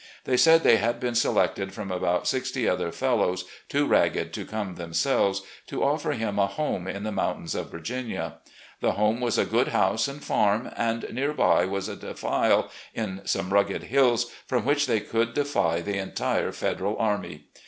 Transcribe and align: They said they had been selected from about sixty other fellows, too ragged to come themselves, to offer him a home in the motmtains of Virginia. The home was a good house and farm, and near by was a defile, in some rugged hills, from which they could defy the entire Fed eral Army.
They 0.23 0.35
said 0.35 0.63
they 0.63 0.77
had 0.77 0.99
been 0.99 1.13
selected 1.13 1.75
from 1.75 1.91
about 1.91 2.27
sixty 2.27 2.67
other 2.67 2.91
fellows, 2.91 3.45
too 3.69 3.85
ragged 3.85 4.33
to 4.33 4.45
come 4.47 4.73
themselves, 4.73 5.43
to 5.67 5.83
offer 5.83 6.13
him 6.13 6.39
a 6.39 6.47
home 6.47 6.87
in 6.87 7.03
the 7.03 7.11
motmtains 7.11 7.53
of 7.53 7.69
Virginia. 7.69 8.37
The 8.79 8.93
home 8.93 9.21
was 9.21 9.37
a 9.37 9.45
good 9.45 9.67
house 9.67 10.07
and 10.07 10.23
farm, 10.23 10.71
and 10.75 11.05
near 11.13 11.33
by 11.33 11.65
was 11.65 11.87
a 11.87 11.95
defile, 11.95 12.71
in 12.95 13.21
some 13.25 13.53
rugged 13.53 13.83
hills, 13.83 14.31
from 14.47 14.65
which 14.65 14.87
they 14.87 15.01
could 15.01 15.35
defy 15.35 15.81
the 15.81 15.99
entire 15.99 16.51
Fed 16.51 16.79
eral 16.79 16.99
Army. 16.99 17.45